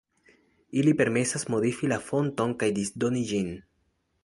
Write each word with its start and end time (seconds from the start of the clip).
Ili 0.83 0.93
permesas 1.01 1.45
modifi 1.55 1.91
la 1.93 2.01
fonton 2.07 2.57
kaj 2.65 2.73
disdoni 2.81 3.25
ĝin. 3.35 3.55